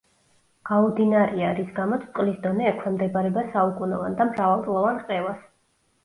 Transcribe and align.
გაუდინარია, 0.67 1.49
რის 1.57 1.67
გამოც 1.79 2.07
წყლის 2.07 2.39
დონე 2.45 2.65
ექვემდებარება 2.69 3.43
საუკუნოვან 3.57 4.15
და 4.23 4.27
მრავალწლოვან 4.31 4.97
რყევას. 5.03 5.45